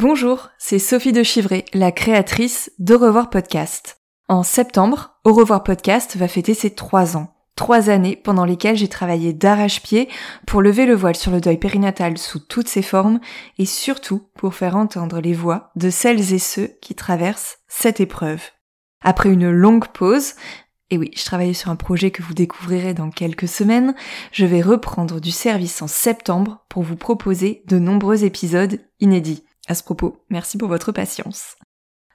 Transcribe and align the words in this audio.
Bonjour, 0.00 0.48
c'est 0.56 0.78
Sophie 0.78 1.12
de 1.12 1.22
Chivray, 1.22 1.66
la 1.74 1.92
créatrice 1.92 2.72
d'Au 2.78 2.96
revoir 2.96 3.28
podcast. 3.28 4.00
En 4.28 4.42
septembre, 4.42 5.18
Au 5.24 5.34
revoir 5.34 5.62
podcast 5.62 6.16
va 6.16 6.26
fêter 6.26 6.54
ses 6.54 6.74
trois 6.74 7.18
ans. 7.18 7.34
Trois 7.54 7.90
années 7.90 8.16
pendant 8.16 8.46
lesquelles 8.46 8.78
j'ai 8.78 8.88
travaillé 8.88 9.34
d'arrache-pied 9.34 10.08
pour 10.46 10.62
lever 10.62 10.86
le 10.86 10.94
voile 10.94 11.16
sur 11.16 11.30
le 11.30 11.42
deuil 11.42 11.58
périnatal 11.58 12.16
sous 12.16 12.38
toutes 12.38 12.68
ses 12.68 12.80
formes 12.80 13.20
et 13.58 13.66
surtout 13.66 14.30
pour 14.38 14.54
faire 14.54 14.74
entendre 14.74 15.20
les 15.20 15.34
voix 15.34 15.70
de 15.76 15.90
celles 15.90 16.32
et 16.32 16.38
ceux 16.38 16.70
qui 16.80 16.94
traversent 16.94 17.58
cette 17.68 18.00
épreuve. 18.00 18.40
Après 19.02 19.28
une 19.28 19.50
longue 19.50 19.88
pause, 19.88 20.32
et 20.88 20.96
oui, 20.96 21.10
je 21.14 21.26
travaillais 21.26 21.52
sur 21.52 21.70
un 21.70 21.76
projet 21.76 22.10
que 22.10 22.22
vous 22.22 22.32
découvrirez 22.32 22.94
dans 22.94 23.10
quelques 23.10 23.48
semaines, 23.48 23.94
je 24.32 24.46
vais 24.46 24.62
reprendre 24.62 25.20
du 25.20 25.30
service 25.30 25.82
en 25.82 25.88
septembre 25.88 26.64
pour 26.70 26.84
vous 26.84 26.96
proposer 26.96 27.62
de 27.66 27.78
nombreux 27.78 28.24
épisodes 28.24 28.80
inédits. 28.98 29.44
À 29.70 29.74
ce 29.76 29.84
propos, 29.84 30.16
merci 30.30 30.58
pour 30.58 30.66
votre 30.66 30.90
patience. 30.90 31.56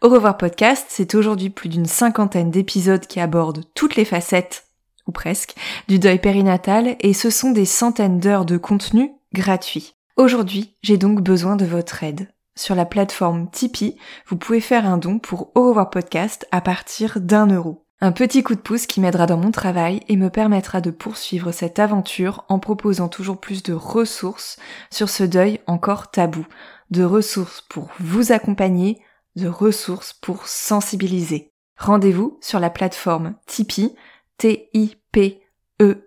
Au 0.02 0.09
revoir 0.09 0.35
podcast, 0.35 0.88
c'est 0.89 1.16
aujourd'hui 1.16 1.49
plus 1.49 1.69
d'une 1.69 1.85
cinquantaine 1.85 2.52
d'épisodes 2.52 3.07
qui 3.07 3.21
abordent 3.21 3.63
toutes 3.75 3.95
les 3.95 4.03
facettes, 4.03 4.66
ou 5.07 5.13
presque, 5.13 5.55
du 5.88 5.97
deuil 5.97 6.19
périnatal 6.19 6.97
et 6.99 7.13
ce 7.13 7.30
sont 7.30 7.52
des 7.52 7.63
centaines 7.63 8.19
d'heures 8.19 8.43
de 8.43 8.57
contenu 8.57 9.13
gratuit. 9.31 9.93
Aujourd'hui, 10.17 10.75
j'ai 10.81 10.97
donc 10.97 11.21
besoin 11.21 11.55
de 11.55 11.63
votre 11.63 12.03
aide. 12.03 12.27
Sur 12.57 12.75
la 12.75 12.83
plateforme 12.83 13.49
Tipeee, 13.49 13.95
vous 14.27 14.35
pouvez 14.35 14.59
faire 14.59 14.85
un 14.85 14.97
don 14.97 15.17
pour 15.17 15.53
Au 15.55 15.69
revoir 15.69 15.89
podcast 15.89 16.45
à 16.52 16.59
partir 16.59 17.21
d'un 17.21 17.47
euro. 17.47 17.85
Un 18.02 18.11
petit 18.11 18.43
coup 18.43 18.55
de 18.55 18.59
pouce 18.59 18.87
qui 18.87 18.99
m'aidera 18.99 19.25
dans 19.25 19.37
mon 19.37 19.52
travail 19.52 20.02
et 20.09 20.17
me 20.17 20.30
permettra 20.30 20.81
de 20.81 20.91
poursuivre 20.91 21.53
cette 21.53 21.80
aventure 21.80 22.43
en 22.49 22.59
proposant 22.59 23.08
toujours 23.08 23.39
plus 23.39 23.63
de 23.63 23.71
ressources 23.73 24.58
sur 24.91 25.08
ce 25.08 25.23
deuil 25.23 25.61
encore 25.65 26.11
tabou, 26.11 26.45
de 26.91 27.03
ressources 27.03 27.61
pour 27.61 27.89
vous 28.00 28.31
accompagner, 28.31 29.02
de 29.36 29.47
ressources 29.47 30.14
pour 30.14 30.47
sensibiliser. 30.47 31.52
Rendez-vous 31.77 32.38
sur 32.42 32.59
la 32.59 32.69
plateforme 32.69 33.36
Tipeee, 33.47 33.95
t 34.38 34.69
i 34.73 34.95
p 35.11 35.42
e 35.81 36.05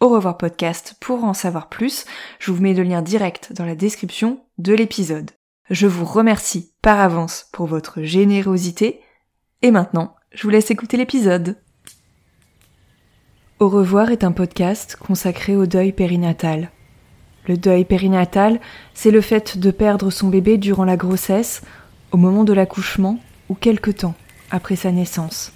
au 0.00 0.08
revoir 0.08 0.38
podcast 0.38 0.94
pour 1.00 1.24
en 1.24 1.34
savoir 1.34 1.68
plus. 1.68 2.06
Je 2.38 2.50
vous 2.50 2.62
mets 2.62 2.72
le 2.72 2.82
lien 2.82 3.02
direct 3.02 3.52
dans 3.52 3.66
la 3.66 3.74
description 3.74 4.40
de 4.58 4.72
l'épisode. 4.72 5.30
Je 5.68 5.86
vous 5.86 6.04
remercie 6.04 6.72
par 6.80 7.00
avance 7.00 7.48
pour 7.52 7.66
votre 7.66 8.02
générosité. 8.02 9.00
Et 9.62 9.70
maintenant, 9.70 10.16
je 10.32 10.44
vous 10.44 10.50
laisse 10.50 10.70
écouter 10.70 10.96
l'épisode. 10.96 11.56
Au 13.58 13.68
revoir 13.68 14.10
est 14.10 14.24
un 14.24 14.32
podcast 14.32 14.96
consacré 14.96 15.56
au 15.56 15.66
deuil 15.66 15.92
périnatal. 15.92 16.70
Le 17.46 17.56
deuil 17.56 17.84
périnatal, 17.84 18.60
c'est 18.94 19.10
le 19.10 19.20
fait 19.20 19.58
de 19.58 19.70
perdre 19.70 20.10
son 20.10 20.28
bébé 20.28 20.58
durant 20.58 20.84
la 20.84 20.96
grossesse, 20.96 21.62
au 22.10 22.16
moment 22.16 22.44
de 22.44 22.52
l'accouchement 22.52 23.18
ou 23.48 23.54
quelque 23.54 23.90
temps 23.90 24.14
après 24.50 24.76
sa 24.76 24.90
naissance. 24.90 25.52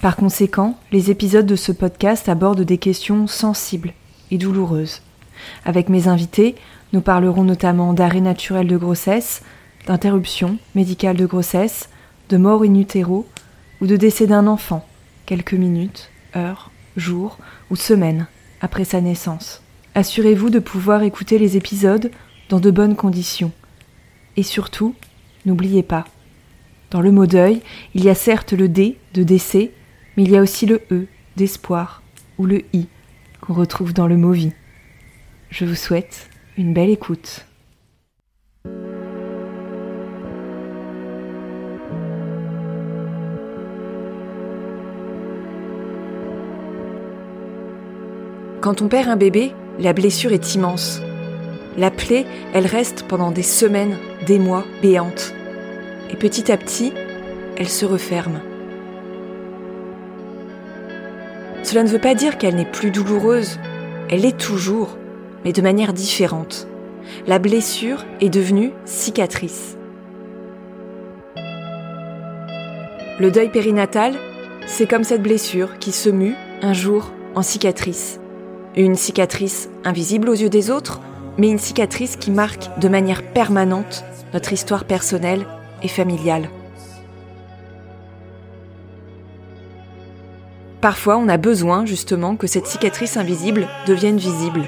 Par 0.00 0.16
conséquent, 0.16 0.78
les 0.92 1.10
épisodes 1.10 1.46
de 1.46 1.56
ce 1.56 1.72
podcast 1.72 2.28
abordent 2.28 2.62
des 2.62 2.78
questions 2.78 3.26
sensibles 3.26 3.92
et 4.30 4.38
douloureuses. 4.38 5.02
Avec 5.64 5.88
mes 5.88 6.06
invités, 6.06 6.54
nous 6.92 7.00
parlerons 7.00 7.44
notamment 7.44 7.92
d'arrêt 7.92 8.20
naturel 8.20 8.68
de 8.68 8.76
grossesse, 8.76 9.42
d'interruption 9.86 10.58
médicale 10.74 11.16
de 11.16 11.26
grossesse, 11.26 11.88
de 12.28 12.36
mort 12.36 12.62
in 12.62 12.74
utero 12.74 13.26
ou 13.80 13.86
de 13.86 13.96
décès 13.96 14.26
d'un 14.26 14.46
enfant, 14.46 14.86
quelques 15.26 15.54
minutes, 15.54 16.10
heures, 16.36 16.70
jours 16.96 17.38
ou 17.70 17.76
semaines 17.76 18.26
après 18.60 18.84
sa 18.84 19.00
naissance. 19.00 19.62
Assurez-vous 19.96 20.50
de 20.50 20.58
pouvoir 20.58 21.04
écouter 21.04 21.38
les 21.38 21.56
épisodes 21.56 22.10
dans 22.50 22.60
de 22.60 22.70
bonnes 22.70 22.96
conditions. 22.96 23.50
Et 24.36 24.42
surtout, 24.42 24.94
n'oubliez 25.46 25.82
pas, 25.82 26.04
dans 26.90 27.00
le 27.00 27.10
mot 27.10 27.24
deuil, 27.24 27.62
il 27.94 28.04
y 28.04 28.10
a 28.10 28.14
certes 28.14 28.52
le 28.52 28.68
D 28.68 28.98
de 29.14 29.22
décès, 29.22 29.70
mais 30.14 30.24
il 30.24 30.30
y 30.30 30.36
a 30.36 30.42
aussi 30.42 30.66
le 30.66 30.82
E 30.92 31.06
d'espoir 31.38 32.02
ou 32.36 32.44
le 32.44 32.62
I 32.74 32.88
qu'on 33.40 33.54
retrouve 33.54 33.94
dans 33.94 34.06
le 34.06 34.18
mot 34.18 34.32
vie. 34.32 34.52
Je 35.48 35.64
vous 35.64 35.74
souhaite 35.74 36.28
une 36.58 36.74
belle 36.74 36.90
écoute. 36.90 37.46
Quand 48.60 48.82
on 48.82 48.88
perd 48.88 49.08
un 49.08 49.16
bébé, 49.16 49.54
la 49.78 49.92
blessure 49.92 50.32
est 50.32 50.54
immense. 50.54 51.02
La 51.76 51.90
plaie, 51.90 52.24
elle 52.54 52.66
reste 52.66 53.04
pendant 53.06 53.30
des 53.30 53.42
semaines, 53.42 53.96
des 54.26 54.38
mois, 54.38 54.64
béante. 54.80 55.34
Et 56.10 56.16
petit 56.16 56.50
à 56.50 56.56
petit, 56.56 56.92
elle 57.56 57.68
se 57.68 57.84
referme. 57.84 58.40
Cela 61.62 61.82
ne 61.82 61.88
veut 61.88 61.98
pas 61.98 62.14
dire 62.14 62.38
qu'elle 62.38 62.54
n'est 62.54 62.64
plus 62.64 62.90
douloureuse. 62.90 63.58
Elle 64.08 64.24
est 64.24 64.38
toujours, 64.38 64.96
mais 65.44 65.52
de 65.52 65.62
manière 65.62 65.92
différente. 65.92 66.68
La 67.26 67.38
blessure 67.38 68.04
est 68.20 68.30
devenue 68.30 68.72
cicatrice. 68.84 69.76
Le 73.18 73.30
deuil 73.30 73.50
périnatal, 73.50 74.14
c'est 74.66 74.86
comme 74.86 75.04
cette 75.04 75.22
blessure 75.22 75.78
qui 75.78 75.92
se 75.92 76.10
mue 76.10 76.34
un 76.62 76.72
jour 76.72 77.12
en 77.34 77.42
cicatrice. 77.42 78.20
Une 78.78 78.94
cicatrice 78.94 79.70
invisible 79.84 80.28
aux 80.28 80.34
yeux 80.34 80.50
des 80.50 80.70
autres, 80.70 81.00
mais 81.38 81.48
une 81.48 81.58
cicatrice 81.58 82.16
qui 82.16 82.30
marque 82.30 82.78
de 82.78 82.88
manière 82.88 83.22
permanente 83.22 84.04
notre 84.34 84.52
histoire 84.52 84.84
personnelle 84.84 85.46
et 85.82 85.88
familiale. 85.88 86.50
Parfois, 90.82 91.16
on 91.16 91.26
a 91.30 91.38
besoin 91.38 91.86
justement 91.86 92.36
que 92.36 92.46
cette 92.46 92.66
cicatrice 92.66 93.16
invisible 93.16 93.66
devienne 93.86 94.18
visible. 94.18 94.64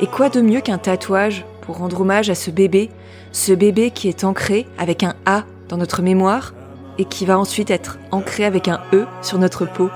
Et 0.00 0.06
quoi 0.06 0.30
de 0.30 0.40
mieux 0.40 0.62
qu'un 0.62 0.78
tatouage 0.78 1.44
pour 1.60 1.76
rendre 1.76 2.00
hommage 2.00 2.30
à 2.30 2.34
ce 2.34 2.50
bébé, 2.50 2.88
ce 3.32 3.52
bébé 3.52 3.90
qui 3.90 4.08
est 4.08 4.24
ancré 4.24 4.66
avec 4.78 5.02
un 5.02 5.14
A 5.26 5.44
dans 5.68 5.76
notre 5.76 6.00
mémoire 6.00 6.54
et 6.96 7.04
qui 7.04 7.26
va 7.26 7.38
ensuite 7.38 7.70
être 7.70 7.98
ancré 8.10 8.46
avec 8.46 8.68
un 8.68 8.80
E 8.94 9.04
sur 9.20 9.38
notre 9.38 9.66
peau? 9.66 9.90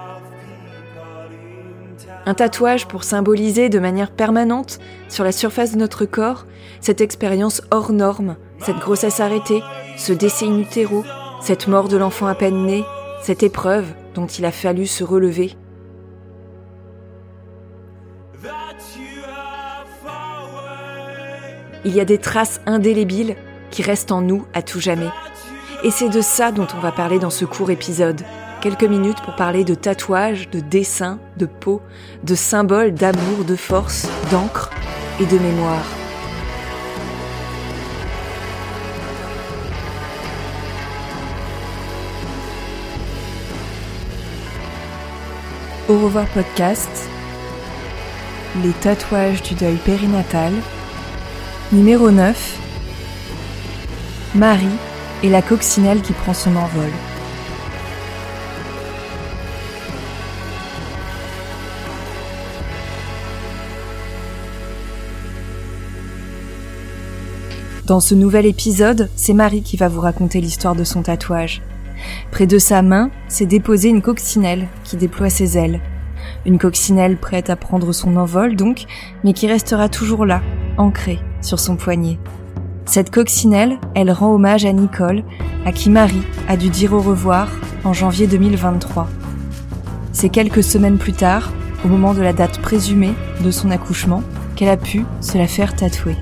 Un 2.26 2.34
tatouage 2.34 2.86
pour 2.86 3.04
symboliser 3.04 3.68
de 3.68 3.78
manière 3.78 4.10
permanente, 4.10 4.78
sur 5.08 5.24
la 5.24 5.32
surface 5.32 5.72
de 5.72 5.78
notre 5.78 6.04
corps, 6.04 6.46
cette 6.80 7.00
expérience 7.00 7.62
hors 7.70 7.92
norme, 7.92 8.36
cette 8.60 8.78
grossesse 8.78 9.20
arrêtée, 9.20 9.62
ce 9.96 10.12
décès 10.12 10.46
in 10.46 10.62
cette 11.40 11.68
mort 11.68 11.88
de 11.88 11.96
l'enfant 11.96 12.26
à 12.26 12.34
peine 12.34 12.66
né, 12.66 12.84
cette 13.22 13.42
épreuve 13.42 13.86
dont 14.14 14.26
il 14.26 14.44
a 14.44 14.52
fallu 14.52 14.86
se 14.86 15.04
relever. 15.04 15.52
Il 21.84 21.94
y 21.94 22.00
a 22.00 22.04
des 22.04 22.18
traces 22.18 22.60
indélébiles 22.66 23.36
qui 23.70 23.82
restent 23.82 24.12
en 24.12 24.20
nous 24.20 24.44
à 24.52 24.62
tout 24.62 24.80
jamais. 24.80 25.10
Et 25.84 25.90
c'est 25.90 26.08
de 26.08 26.20
ça 26.20 26.50
dont 26.50 26.66
on 26.76 26.80
va 26.80 26.90
parler 26.90 27.18
dans 27.18 27.30
ce 27.30 27.44
court 27.44 27.70
épisode 27.70 28.22
quelques 28.60 28.84
minutes 28.84 29.20
pour 29.22 29.36
parler 29.36 29.64
de 29.64 29.74
tatouages, 29.74 30.50
de 30.50 30.60
dessins, 30.60 31.18
de 31.36 31.46
peau, 31.46 31.80
de 32.24 32.34
symboles 32.34 32.92
d'amour, 32.92 33.44
de 33.46 33.56
force, 33.56 34.08
d'encre 34.30 34.70
et 35.20 35.26
de 35.26 35.38
mémoire. 35.38 35.84
Au 45.88 45.98
revoir 45.98 46.26
podcast, 46.26 47.08
les 48.62 48.72
tatouages 48.72 49.42
du 49.42 49.54
deuil 49.54 49.76
périnatal, 49.76 50.52
numéro 51.72 52.10
9, 52.10 52.58
Marie 54.34 54.66
et 55.22 55.30
la 55.30 55.40
coccinelle 55.40 56.02
qui 56.02 56.12
prend 56.12 56.34
son 56.34 56.54
envol. 56.56 56.90
Dans 67.88 68.00
ce 68.00 68.14
nouvel 68.14 68.44
épisode, 68.44 69.08
c'est 69.16 69.32
Marie 69.32 69.62
qui 69.62 69.78
va 69.78 69.88
vous 69.88 70.02
raconter 70.02 70.42
l'histoire 70.42 70.74
de 70.74 70.84
son 70.84 71.00
tatouage. 71.00 71.62
Près 72.30 72.46
de 72.46 72.58
sa 72.58 72.82
main, 72.82 73.10
s'est 73.28 73.46
déposée 73.46 73.88
une 73.88 74.02
coccinelle 74.02 74.68
qui 74.84 74.98
déploie 74.98 75.30
ses 75.30 75.56
ailes. 75.56 75.80
Une 76.44 76.58
coccinelle 76.58 77.16
prête 77.16 77.48
à 77.48 77.56
prendre 77.56 77.90
son 77.92 78.16
envol 78.16 78.56
donc, 78.56 78.84
mais 79.24 79.32
qui 79.32 79.46
restera 79.46 79.88
toujours 79.88 80.26
là, 80.26 80.42
ancrée 80.76 81.18
sur 81.40 81.58
son 81.58 81.76
poignet. 81.76 82.18
Cette 82.84 83.08
coccinelle, 83.08 83.78
elle 83.94 84.10
rend 84.10 84.34
hommage 84.34 84.66
à 84.66 84.72
Nicole, 84.74 85.24
à 85.64 85.72
qui 85.72 85.88
Marie 85.88 86.26
a 86.46 86.58
dû 86.58 86.68
dire 86.68 86.92
au 86.92 87.00
revoir 87.00 87.48
en 87.84 87.94
janvier 87.94 88.26
2023. 88.26 89.08
C'est 90.12 90.28
quelques 90.28 90.62
semaines 90.62 90.98
plus 90.98 91.14
tard, 91.14 91.54
au 91.86 91.88
moment 91.88 92.12
de 92.12 92.20
la 92.20 92.34
date 92.34 92.58
présumée 92.58 93.14
de 93.42 93.50
son 93.50 93.70
accouchement, 93.70 94.22
qu'elle 94.56 94.68
a 94.68 94.76
pu 94.76 95.06
se 95.22 95.38
la 95.38 95.46
faire 95.46 95.74
tatouer. 95.74 96.16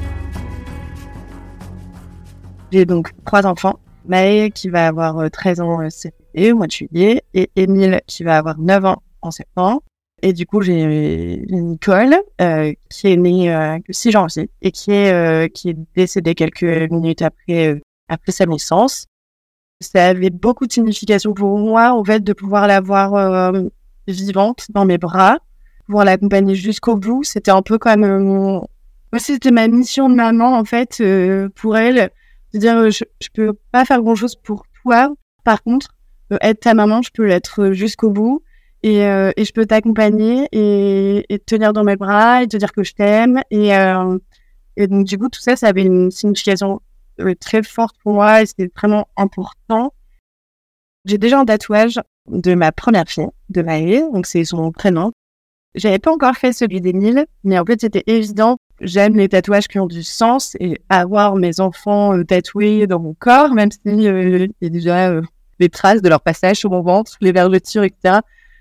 J'ai 2.72 2.84
donc 2.84 3.10
trois 3.24 3.46
enfants. 3.46 3.78
Maë 4.08 4.50
qui 4.50 4.68
va 4.68 4.86
avoir 4.86 5.30
13 5.30 5.60
euh, 5.60 5.64
ans 5.64 5.82
euh, 5.82 5.90
cet 5.90 6.14
été, 6.34 6.52
au 6.52 6.56
mois 6.56 6.66
de 6.66 6.72
juillet, 6.72 7.22
et 7.34 7.50
Émile 7.56 8.00
qui 8.06 8.22
va 8.22 8.38
avoir 8.38 8.58
9 8.58 8.84
ans 8.84 9.02
en 9.22 9.30
septembre. 9.30 9.82
Et 10.22 10.32
du 10.32 10.46
coup, 10.46 10.62
j'ai 10.62 11.44
Nicole 11.50 12.16
euh, 12.40 12.72
qui 12.88 13.08
est 13.08 13.16
née 13.16 13.54
euh, 13.54 13.78
le 13.86 13.92
6 13.92 14.10
janvier 14.12 14.50
et 14.62 14.70
qui 14.70 14.90
est 14.90 15.12
euh, 15.12 15.48
qui 15.48 15.70
est 15.70 15.76
décédée 15.94 16.34
quelques 16.34 16.90
minutes 16.90 17.22
après 17.22 17.80
après 18.08 18.32
sa 18.32 18.46
naissance. 18.46 19.06
Ça 19.80 20.06
avait 20.06 20.30
beaucoup 20.30 20.66
de 20.66 20.72
signification 20.72 21.34
pour 21.34 21.58
moi, 21.58 21.92
en 21.92 22.02
fait, 22.02 22.20
de 22.20 22.32
pouvoir 22.32 22.66
la 22.66 22.80
voir 22.80 23.52
vivante 24.08 24.66
dans 24.70 24.86
mes 24.86 24.96
bras, 24.96 25.38
pouvoir 25.84 26.06
l'accompagner 26.06 26.54
jusqu'au 26.54 26.96
bout. 26.96 27.24
C'était 27.24 27.50
un 27.50 27.60
peu 27.60 27.76
comme 27.76 28.06
mon... 28.18 28.66
c'était 29.18 29.50
ma 29.50 29.68
mission 29.68 30.08
de 30.08 30.14
maman 30.14 30.56
en 30.56 30.64
fait 30.64 31.02
pour 31.56 31.76
elle, 31.76 32.10
de 32.54 32.58
dire 32.58 32.90
je, 32.90 33.04
je 33.20 33.28
peux 33.32 33.52
pas 33.72 33.84
faire 33.84 34.02
grand 34.02 34.14
chose 34.14 34.36
pour 34.36 34.64
toi, 34.82 35.14
par 35.44 35.62
contre 35.62 35.96
être 36.40 36.60
ta 36.60 36.74
maman, 36.74 37.02
je 37.02 37.10
peux 37.12 37.24
l'être 37.24 37.72
jusqu'au 37.72 38.10
bout 38.10 38.42
et, 38.82 39.04
euh, 39.04 39.30
et 39.36 39.44
je 39.44 39.52
peux 39.52 39.66
t'accompagner 39.66 40.48
et, 40.52 41.24
et, 41.28 41.38
te 41.38 41.44
tenir 41.44 41.72
dans 41.72 41.84
mes 41.84 41.96
bras 41.96 42.42
et 42.42 42.48
te 42.48 42.56
dire 42.56 42.72
que 42.72 42.82
je 42.82 42.92
t'aime. 42.92 43.40
Et, 43.50 43.74
euh, 43.74 44.18
et 44.76 44.86
donc, 44.86 45.06
du 45.06 45.18
coup, 45.18 45.28
tout 45.28 45.40
ça, 45.40 45.56
ça 45.56 45.68
avait 45.68 45.84
une 45.84 46.10
signification 46.10 46.80
euh, 47.20 47.34
très 47.34 47.62
forte 47.62 47.96
pour 48.02 48.14
moi 48.14 48.42
et 48.42 48.46
c'était 48.46 48.70
vraiment 48.74 49.08
important. 49.16 49.92
J'ai 51.04 51.18
déjà 51.18 51.38
un 51.38 51.44
tatouage 51.44 52.00
de 52.28 52.54
ma 52.54 52.72
première 52.72 53.08
fille, 53.08 53.28
de 53.48 53.62
Maë, 53.62 54.10
donc 54.12 54.26
c'est 54.26 54.44
son 54.44 54.72
prénom. 54.72 55.12
J'avais 55.74 55.98
pas 55.98 56.12
encore 56.12 56.34
fait 56.34 56.52
celui 56.52 56.80
d'Emile, 56.80 57.26
mais 57.44 57.58
en 57.58 57.64
fait, 57.64 57.80
c'était 57.80 58.02
évident. 58.06 58.56
J'aime 58.80 59.16
les 59.16 59.28
tatouages 59.28 59.68
qui 59.68 59.78
ont 59.78 59.86
du 59.86 60.02
sens 60.02 60.56
et 60.60 60.80
avoir 60.88 61.36
mes 61.36 61.60
enfants 61.60 62.22
tatoués 62.24 62.86
dans 62.86 63.00
mon 63.00 63.14
corps, 63.14 63.54
même 63.54 63.70
s'il 63.70 64.00
il 64.00 64.50
y 64.60 64.66
a 64.66 64.68
déjà 64.68 65.20
des 65.58 65.68
traces 65.68 66.02
de 66.02 66.08
leur 66.08 66.20
passage 66.20 66.56
sur 66.58 66.70
mon 66.70 66.82
ventre, 66.82 67.16
les 67.20 67.32
vergetures, 67.32 67.84
etc 67.84 68.20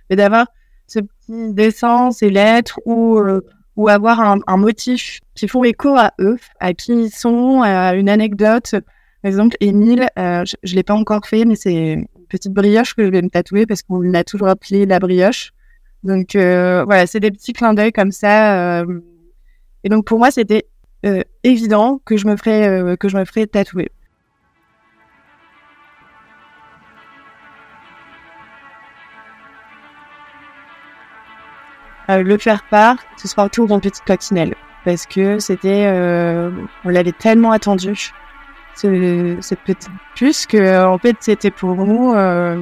mais 0.10 0.16
d'avoir 0.16 0.48
ce 0.88 1.00
petit 1.00 1.54
dessin, 1.54 2.12
ces 2.12 2.30
lettres 2.30 2.80
ou 2.86 3.18
euh, 3.18 3.42
ou 3.76 3.90
avoir 3.90 4.22
un, 4.22 4.58
motif 4.58 5.20
qui 5.34 5.50
font 5.50 5.66
écho 5.66 5.98
à 5.98 6.14
eux, 6.22 6.38
à 6.62 6.74
qui 6.74 6.94
ils 6.94 7.10
sont, 7.10 7.62
à 7.62 7.94
une 7.96 8.08
anecdote. 8.08 8.72
Par 9.22 9.30
exemple, 9.30 9.58
Émile, 9.60 10.08
euh, 10.18 10.46
je, 10.46 10.72
ne 10.72 10.76
l'ai 10.78 10.84
pas 10.84 10.94
encore 10.94 11.26
fait, 11.26 11.44
mais 11.44 11.56
c'est 11.56 11.74
une 11.96 12.08
petite 12.30 12.54
brioche 12.54 12.94
que 12.94 13.04
je 13.04 13.10
vais 13.10 13.22
me 13.22 13.28
tatouer 13.28 13.66
parce 13.66 13.82
qu'on 13.82 14.00
l'a 14.00 14.24
toujours 14.24 14.48
appelé 14.48 14.86
la 14.86 15.00
brioche. 15.00 15.52
Donc 16.04 16.38
euh, 16.38 16.86
voilà, 16.86 17.06
c'est 17.06 17.20
des 17.20 17.32
petits 17.32 17.52
clins 17.52 17.74
d'œil 17.74 17.92
comme 17.92 18.14
ça. 18.14 18.80
Euh. 18.80 19.02
Et 19.86 19.90
donc 19.90 20.04
pour 20.04 20.20
moi, 20.20 20.32
c'était 20.32 20.66
évident 21.44 22.02
que 22.04 22.18
je 22.18 22.28
me 22.28 22.36
ferais 22.36 22.98
que 22.98 23.08
je 23.08 23.18
me 23.18 23.24
ferais 23.24 23.46
tatouer. 23.46 23.92
Euh, 32.10 32.22
le 32.22 32.38
faire 32.38 32.64
part, 32.70 32.98
ce 33.18 33.28
sera 33.28 33.46
autour 33.46 33.68
d'une 33.68 33.82
petite 33.82 34.04
coccinelle. 34.06 34.56
Parce 34.84 35.06
que 35.08 35.40
c'était, 35.40 35.86
euh, 35.88 36.52
on 36.84 36.90
l'avait 36.90 37.12
tellement 37.12 37.52
attendu, 37.52 38.12
ce, 38.76 39.38
cette 39.42 39.62
petite 39.62 39.90
puce, 40.16 40.46
que 40.46 40.86
en 40.86 40.98
fait 41.00 41.16
c'était 41.20 41.50
pour 41.50 41.76
nous 41.76 42.14
euh, 42.14 42.62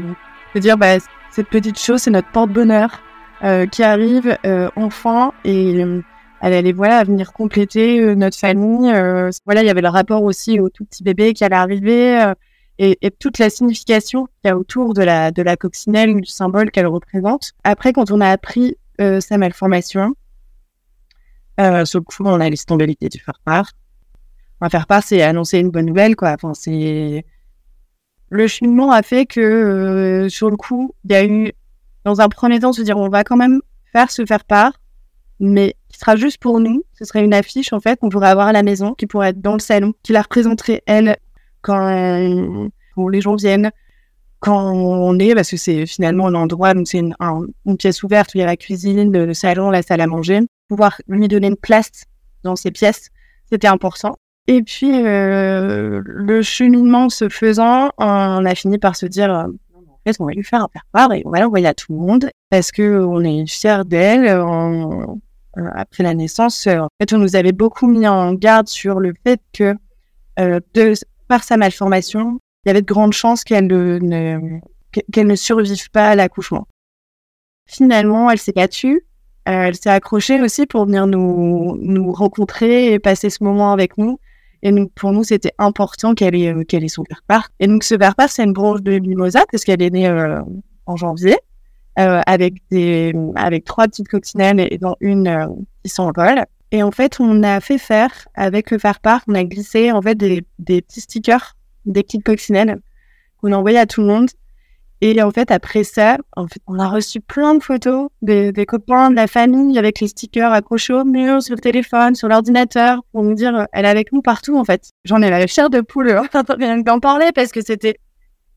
de 0.55 0.59
dire, 0.59 0.77
bah, 0.77 0.97
cette 1.31 1.49
petite 1.49 1.77
chose, 1.77 2.01
c'est 2.01 2.11
notre 2.11 2.29
porte-bonheur 2.29 3.01
euh, 3.43 3.65
qui 3.65 3.83
arrive 3.83 4.37
euh, 4.45 4.69
enfin 4.77 5.33
et 5.43 5.83
elle 6.43 6.53
allait 6.53 6.73
voilà 6.73 7.03
venir 7.03 7.33
compléter 7.33 8.15
notre 8.15 8.37
famille. 8.37 8.91
voilà, 9.45 9.63
il 9.63 9.65
y 9.65 9.69
avait 9.69 9.81
le 9.81 9.89
rapport 9.89 10.23
aussi 10.23 10.59
au 10.59 10.69
tout 10.69 10.85
petit 10.85 11.03
bébé 11.03 11.33
qui 11.33 11.43
allait 11.43 11.55
arriver. 11.55 12.33
Et, 12.79 12.97
et, 13.01 13.11
toute 13.11 13.39
la 13.39 13.49
signification 13.49 14.25
qu'il 14.25 14.45
y 14.45 14.47
a 14.49 14.57
autour 14.57 14.93
de 14.93 15.03
la, 15.03 15.31
de 15.31 15.41
la 15.41 15.55
coccinelle, 15.55 16.19
du 16.19 16.29
symbole 16.29 16.69
qu'elle 16.71 16.87
représente. 16.87 17.53
Après, 17.63 17.93
quand 17.93 18.11
on 18.11 18.19
a 18.19 18.27
appris 18.27 18.75
euh, 19.01 19.19
sa 19.19 19.39
malformation. 19.39 20.13
Euh, 21.59 21.83
sur 21.83 21.99
le 21.99 22.03
coup, 22.03 22.23
on 22.25 22.39
a 22.39 22.49
laissé 22.49 22.65
tomber 22.65 22.85
l'idée 22.85 23.09
de 23.09 23.17
faire 23.17 23.39
part. 23.43 23.71
Enfin, 24.59 24.69
faire 24.69 24.87
part, 24.87 25.03
c'est 25.03 25.21
annoncer 25.23 25.57
une 25.59 25.71
bonne 25.71 25.87
nouvelle, 25.87 26.15
quoi. 26.15 26.31
Enfin, 26.33 26.53
c'est 26.53 27.25
le 28.29 28.47
cheminement 28.47 28.91
a 28.91 29.01
fait 29.03 29.25
que 29.25 29.39
euh, 29.41 30.29
sur 30.29 30.49
le 30.49 30.57
coup, 30.57 30.93
il 31.05 31.11
y 31.11 31.15
a 31.15 31.25
eu 31.25 31.51
dans 32.05 32.21
un 32.21 32.29
premier 32.29 32.59
temps 32.59 32.73
se 32.73 32.81
dire 32.81 32.97
on 32.97 33.09
va 33.09 33.23
quand 33.23 33.35
même 33.35 33.61
faire 33.91 34.11
se 34.11 34.25
faire 34.25 34.43
part, 34.45 34.73
mais 35.39 35.75
sera 36.03 36.15
juste 36.15 36.37
pour 36.37 36.59
nous. 36.59 36.83
Ce 36.97 37.05
serait 37.05 37.23
une 37.23 37.33
affiche 37.33 37.73
en 37.73 37.79
fait 37.79 37.99
qu'on 37.99 38.09
pourrait 38.09 38.29
avoir 38.29 38.47
à 38.47 38.53
la 38.53 38.63
maison, 38.63 38.93
qui 38.93 39.07
pourrait 39.07 39.29
être 39.29 39.41
dans 39.41 39.53
le 39.53 39.59
salon, 39.59 39.93
qui 40.03 40.11
la 40.11 40.21
représenterait 40.21 40.83
elle 40.85 41.17
quand, 41.61 42.69
quand 42.95 43.07
les 43.07 43.21
gens 43.21 43.35
viennent, 43.35 43.71
quand 44.43 44.73
on 44.73 45.17
est, 45.19 45.33
parce 45.33 45.49
que 45.49 45.57
c'est 45.57 45.85
finalement 45.85 46.27
un 46.27 46.35
endroit, 46.35 46.73
donc 46.73 46.87
c'est 46.87 46.99
une, 46.99 47.15
pièce 47.77 48.03
ouverte 48.03 48.33
où 48.33 48.37
il 48.37 48.41
y 48.41 48.43
a 48.43 48.45
la 48.45 48.57
cuisine, 48.57 49.11
le, 49.11 49.33
salon, 49.33 49.69
la 49.69 49.81
salle 49.81 50.01
à 50.01 50.07
manger, 50.07 50.41
pouvoir 50.67 51.01
lui 51.07 51.29
donner 51.29 51.47
une 51.47 51.55
place 51.55 52.03
dans 52.43 52.57
ces 52.57 52.69
pièces, 52.69 53.09
c'était 53.49 53.67
important. 53.67 54.17
Et 54.47 54.61
puis, 54.61 54.91
euh, 54.91 56.01
le 56.03 56.41
cheminement 56.41 57.07
se 57.07 57.29
faisant, 57.29 57.91
on 57.97 58.45
a 58.45 58.55
fini 58.55 58.77
par 58.77 58.97
se 58.97 59.05
dire, 59.05 59.33
euh, 59.33 59.47
en 59.73 59.97
fait, 60.05 60.17
on 60.19 60.25
va 60.25 60.33
lui 60.33 60.43
faire 60.43 60.61
un 60.61 60.67
faire-part 60.73 61.13
et 61.13 61.23
on 61.25 61.29
va 61.29 61.39
l'envoyer 61.39 61.67
à 61.67 61.73
tout 61.73 61.93
le 61.93 61.99
monde 61.99 62.29
parce 62.49 62.73
que 62.73 62.99
on 63.05 63.23
est 63.23 63.47
fiers 63.47 63.83
d'elle. 63.85 64.27
Euh, 64.27 65.05
après 65.55 66.03
la 66.03 66.13
naissance, 66.13 66.67
en 66.67 66.87
fait, 66.99 67.13
on 67.13 67.17
nous 67.17 67.35
avait 67.35 67.51
beaucoup 67.51 67.87
mis 67.87 68.07
en 68.07 68.33
garde 68.33 68.67
sur 68.67 68.99
le 68.99 69.13
fait 69.25 69.39
que, 69.53 69.75
de, 70.37 70.93
par 71.27 71.43
sa 71.43 71.57
malformation, 71.57 72.39
il 72.65 72.69
y 72.69 72.71
avait 72.71 72.81
de 72.81 72.87
grandes 72.87 73.13
chances 73.13 73.43
qu'elle 73.43 73.67
ne, 73.67 74.59
qu'elle 75.11 75.27
ne 75.27 75.35
survive 75.35 75.89
pas 75.91 76.09
à 76.09 76.15
l'accouchement. 76.15 76.67
Finalement, 77.67 78.29
elle 78.29 78.37
s'est 78.37 78.53
battue. 78.53 79.05
Euh, 79.49 79.63
elle 79.63 79.75
s'est 79.75 79.89
accrochée 79.89 80.41
aussi 80.41 80.65
pour 80.65 80.85
venir 80.85 81.05
nous, 81.05 81.77
nous 81.81 82.11
rencontrer 82.13 82.93
et 82.93 82.99
passer 82.99 83.29
ce 83.29 83.43
moment 83.43 83.73
avec 83.73 83.97
nous. 83.97 84.19
Et 84.61 84.71
donc, 84.71 84.93
pour 84.93 85.11
nous, 85.11 85.25
c'était 85.25 85.51
important 85.57 86.13
qu'elle 86.13 86.35
ait, 86.35 86.53
euh, 86.53 86.63
qu'elle 86.63 86.85
ait 86.85 86.89
son 86.89 87.03
père 87.03 87.49
Et 87.59 87.67
donc, 87.67 87.83
ce 87.83 87.95
père 87.95 88.15
c'est 88.29 88.43
une 88.43 88.53
branche 88.53 88.81
de 88.81 88.99
mimosa 88.99 89.43
parce 89.51 89.65
qu'elle 89.65 89.81
est 89.81 89.89
née 89.89 90.07
euh, 90.07 90.41
en 90.85 90.95
janvier 90.95 91.37
avec 91.95 92.55
des, 92.71 93.13
avec 93.35 93.65
trois 93.65 93.87
petites 93.87 94.07
coccinelles 94.07 94.67
et 94.71 94.77
dont 94.77 94.95
une 94.99 95.63
qui 95.83 95.89
s'envole. 95.89 96.45
Et 96.71 96.81
en 96.81 96.91
fait, 96.91 97.19
on 97.19 97.43
a 97.43 97.59
fait 97.59 97.77
faire 97.77 98.11
avec 98.33 98.71
le 98.71 98.79
faire 98.79 98.97
on 99.27 99.35
a 99.35 99.43
glissé 99.43 99.91
en 99.91 100.01
fait 100.01 100.15
des, 100.15 100.43
des 100.57 100.81
petits 100.81 101.01
stickers 101.01 101.55
des 101.85 102.03
petites 102.03 102.23
coccinelles 102.23 102.79
qu'on 103.41 103.51
a 103.51 103.57
envoyées 103.57 103.79
à 103.79 103.85
tout 103.85 104.01
le 104.01 104.07
monde. 104.07 104.29
Et 105.01 105.21
en 105.21 105.31
fait, 105.31 105.51
après 105.51 105.83
ça, 105.83 106.17
en 106.37 106.47
fait, 106.47 106.61
on 106.65 106.79
a 106.79 106.87
reçu 106.87 107.19
plein 107.19 107.55
de 107.55 107.61
photos 107.61 108.07
des, 108.21 108.53
des 108.53 108.65
copains, 108.65 109.09
de 109.09 109.15
la 109.15 109.27
famille 109.27 109.77
avec 109.77 109.99
les 109.99 110.07
stickers 110.07 110.53
accrochés 110.53 110.93
au 110.93 111.03
mur, 111.03 111.43
sur 111.43 111.55
le 111.55 111.59
téléphone, 111.59 112.15
sur 112.15 112.29
l'ordinateur, 112.29 113.01
pour 113.11 113.21
nous 113.23 113.33
dire, 113.33 113.53
euh, 113.53 113.65
elle 113.73 113.83
est 113.83 113.89
avec 113.89 114.13
nous 114.13 114.21
partout, 114.21 114.57
en 114.57 114.63
fait. 114.63 114.91
J'en 115.03 115.21
ai 115.21 115.29
la 115.29 115.45
chair 115.45 115.69
de 115.69 115.81
poule, 115.81 116.11
hein, 116.11 116.23
rien 116.57 116.77
d'en 116.77 117.01
parler, 117.01 117.31
parce 117.35 117.51
que 117.51 117.59
c'était 117.61 117.97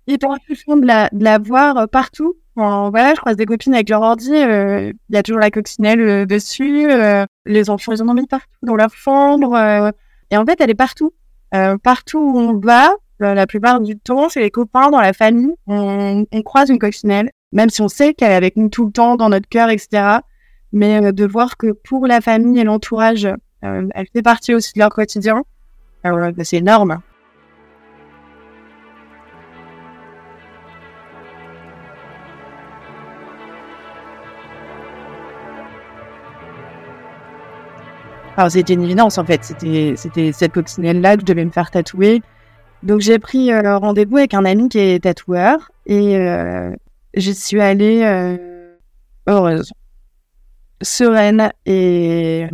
hyper 0.06 0.30
touchant 0.46 0.76
de 0.76 0.86
de 1.16 1.24
la 1.24 1.38
voir 1.38 1.76
euh, 1.76 1.86
partout. 1.86 2.34
voilà, 2.54 3.14
je 3.14 3.20
croise 3.20 3.36
des 3.36 3.46
copines 3.46 3.74
avec 3.74 3.88
leur 3.88 4.02
ordi, 4.02 4.34
euh, 4.34 4.92
il 5.08 5.14
y 5.14 5.18
a 5.18 5.22
toujours 5.22 5.40
la 5.40 5.50
coccinelle 5.50 6.26
dessus, 6.26 6.88
les 7.44 7.70
enfants, 7.70 7.92
ils 7.92 8.02
en 8.02 8.08
ont 8.08 8.14
mis 8.14 8.26
partout 8.26 8.46
dans 8.62 8.76
leur 8.76 8.94
chambre. 8.94 9.56
et 10.30 10.36
en 10.36 10.44
fait, 10.46 10.60
elle 10.60 10.70
est 10.70 10.74
partout. 10.74 11.12
partout 11.82 12.18
où 12.18 12.38
on 12.38 12.58
va, 12.58 12.94
la 13.20 13.46
plupart 13.46 13.80
du 13.80 13.98
temps, 13.98 14.28
c'est 14.28 14.40
les 14.40 14.50
copains 14.50 14.90
dans 14.90 15.00
la 15.00 15.12
famille. 15.12 15.54
On, 15.66 16.24
on 16.30 16.42
croise 16.42 16.70
une 16.70 16.78
coccinelle, 16.78 17.30
même 17.52 17.70
si 17.70 17.82
on 17.82 17.88
sait 17.88 18.14
qu'elle 18.14 18.32
est 18.32 18.36
avec 18.36 18.56
nous 18.56 18.68
tout 18.68 18.86
le 18.86 18.92
temps, 18.92 19.16
dans 19.16 19.28
notre 19.28 19.48
cœur, 19.48 19.70
etc. 19.70 20.20
Mais 20.72 21.02
euh, 21.02 21.12
de 21.12 21.26
voir 21.26 21.56
que 21.56 21.72
pour 21.72 22.06
la 22.06 22.20
famille 22.20 22.58
et 22.60 22.64
l'entourage, 22.64 23.26
euh, 23.64 23.88
elle 23.94 24.06
fait 24.12 24.22
partie 24.22 24.54
aussi 24.54 24.72
de 24.74 24.80
leur 24.80 24.90
quotidien, 24.90 25.42
euh, 26.04 26.32
bah, 26.32 26.44
c'est 26.44 26.58
énorme. 26.58 27.00
Alors 38.36 38.50
c'était 38.50 38.74
une 38.74 38.82
évidence 38.82 39.16
en 39.16 39.24
fait, 39.24 39.42
c'était 39.44 39.94
c'était 39.96 40.30
cette 40.30 40.52
coccinelle 40.52 41.00
là 41.00 41.16
que 41.16 41.22
je 41.22 41.26
devais 41.26 41.44
me 41.44 41.50
faire 41.50 41.70
tatouer. 41.70 42.22
Donc 42.82 43.00
j'ai 43.00 43.18
pris 43.18 43.50
euh, 43.50 43.78
rendez-vous 43.78 44.18
avec 44.18 44.34
un 44.34 44.44
ami 44.44 44.68
qui 44.68 44.78
est 44.78 45.02
tatoueur 45.02 45.70
et 45.86 46.16
euh, 46.18 46.70
je 47.14 47.32
suis 47.32 47.60
allée 47.62 48.02
euh, 48.02 48.76
heureuse, 49.26 49.72
sereine 50.82 51.50
et 51.64 52.46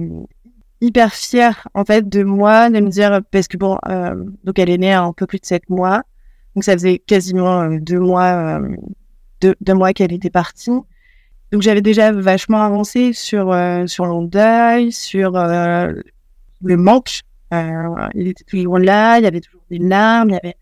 hyper 0.81 1.13
fière 1.13 1.67
en 1.75 1.85
fait 1.85 2.09
de 2.09 2.23
moi 2.23 2.71
de 2.71 2.79
me 2.79 2.89
dire 2.89 3.21
parce 3.33 3.49
que 3.49 3.57
bon 3.57 3.77
donc 4.45 4.61
elle 4.61 4.71
est 4.71 4.79
née 4.79 4.93
un 4.93 5.13
peu 5.13 5.27
plus 5.27 5.41
de 5.41 5.47
sept 5.47 5.69
mois. 5.69 6.03
Donc 6.55 6.63
ça 6.63 6.75
faisait 6.75 6.99
quasiment 6.99 7.67
deux 7.69 7.99
mois 7.99 8.61
deux, 9.41 9.57
deux 9.61 9.75
mois 9.75 9.93
qu'elle 9.93 10.13
était 10.13 10.31
partie 10.31 10.71
donc 11.53 11.61
j'avais 11.61 11.83
déjà 11.83 12.13
vachement 12.13 12.63
avancé 12.63 13.13
sur 13.13 13.53
euh, 13.53 13.87
sur 13.87 14.07
mon 14.07 14.23
deuil, 14.23 14.91
sur 14.91 15.37
euh, 15.37 15.93
le 16.63 16.77
manque. 16.79 17.21
Euh, 17.53 18.09
il 18.15 18.29
était 18.29 18.45
toujours 18.45 18.79
là, 18.79 19.19
il 19.19 19.25
y 19.25 19.27
avait 19.27 19.43
toujours 19.43 19.61
des 19.71 19.79
larmes, 19.79 20.31
il 20.31 20.33
y 20.33 20.37
avait 20.37 20.57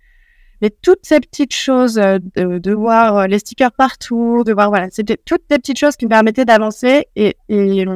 mais 0.62 0.70
toutes 0.82 1.06
ces 1.06 1.20
petites 1.20 1.54
choses 1.54 1.94
de, 1.94 2.58
de, 2.58 2.72
voir 2.74 3.26
les 3.28 3.38
stickers 3.38 3.72
partout, 3.72 4.44
de 4.44 4.52
voir 4.52 4.68
voilà, 4.68 4.88
c'était 4.90 5.16
toutes 5.16 5.40
ces 5.50 5.58
petites 5.58 5.78
choses 5.78 5.96
qui 5.96 6.04
me 6.04 6.10
permettaient 6.10 6.44
d'avancer 6.44 7.06
et, 7.16 7.34
et 7.48 7.86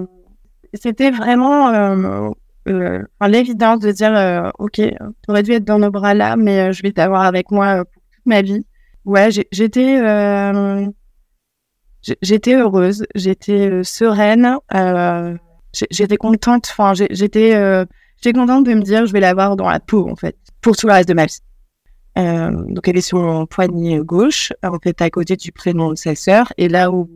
c'était 0.72 1.10
vraiment 1.10 2.32
euh, 2.66 3.02
l'évidence 3.28 3.80
de 3.80 3.92
dire 3.92 4.50
ok, 4.58 4.76
tu 4.76 4.96
aurais 5.28 5.42
dû 5.42 5.52
être 5.52 5.64
dans 5.66 5.78
nos 5.78 5.90
bras 5.90 6.14
là, 6.14 6.36
mais 6.36 6.72
je 6.72 6.82
vais 6.82 6.92
t'avoir 6.92 7.22
avec 7.22 7.50
moi 7.50 7.84
pour 7.84 8.02
toute 8.10 8.24
ma 8.24 8.40
vie. 8.40 8.64
Ouais, 9.04 9.28
j'étais 9.52 10.00
j'étais 12.22 12.54
heureuse, 12.54 13.06
j'étais 13.14 13.70
euh, 13.70 13.82
sereine, 13.82 14.58
euh, 14.74 15.36
j'étais 15.90 16.16
contente. 16.16 16.68
Enfin, 16.70 16.92
j'étais 16.94 17.54
euh, 17.54 17.84
j'étais 18.20 18.38
contente 18.38 18.64
de 18.64 18.74
me 18.74 18.82
dire 18.82 19.06
je 19.06 19.12
vais 19.12 19.20
l'avoir 19.20 19.56
dans 19.56 19.68
la 19.68 19.80
peau 19.80 20.08
en 20.08 20.16
fait 20.16 20.36
pour 20.60 20.76
tout 20.76 20.86
le 20.86 20.92
reste 20.92 21.08
de 21.08 21.14
ma 21.14 21.26
vie. 21.26 21.40
Euh, 22.16 22.50
donc 22.68 22.86
elle 22.86 22.96
est 22.96 23.00
sur 23.00 23.18
mon 23.18 23.46
poignet 23.46 23.98
gauche, 23.98 24.52
en 24.62 24.78
fait 24.78 25.00
à 25.02 25.10
côté 25.10 25.36
du 25.36 25.50
prénom 25.50 25.90
de 25.90 25.96
sa 25.96 26.14
sœur, 26.14 26.52
et 26.56 26.68
là 26.68 26.90
où 26.90 27.10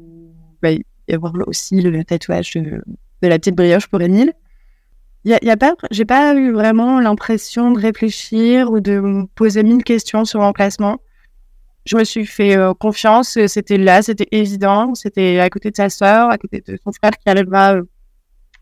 bah, 0.61 0.73
il 0.73 0.83
y 1.09 1.15
avoir 1.15 1.33
aussi 1.47 1.81
le 1.81 2.05
tatouage 2.05 2.55
de, 2.55 2.83
la 3.23 3.39
petite 3.39 3.55
brioche 3.55 3.87
pour 3.87 4.03
Émile. 4.03 4.33
Il 5.25 5.31
y 5.31 5.35
a, 5.35 5.39
y 5.43 5.51
a 5.51 5.57
pas, 5.57 5.75
j'ai 5.91 6.05
pas 6.05 6.35
eu 6.35 6.53
vraiment 6.53 7.01
l'impression 7.01 7.71
de 7.73 7.81
réfléchir 7.81 8.71
ou 8.71 8.81
de 8.81 9.01
me 9.01 9.27
poser 9.27 9.63
mille 9.63 9.85
questions 9.85 10.25
sur 10.25 10.41
l'emplacement 10.41 10.99
je 11.89 11.97
me 11.97 12.05
suis 12.05 12.27
fait 12.27 12.57
euh, 12.57 12.75
confiance. 12.75 13.39
C'était 13.47 13.79
là, 13.79 14.03
c'était 14.03 14.29
évident. 14.31 14.95
C'était 14.95 15.39
à 15.39 15.49
côté 15.49 15.71
de 15.71 15.77
sa 15.77 15.89
sœur, 15.89 16.31
à 16.31 16.37
côté 16.37 16.63
de 16.67 16.79
son 16.85 16.93
frère 16.93 17.13
qui 17.13 17.29
arrivera 17.29 17.77
euh, 17.77 17.85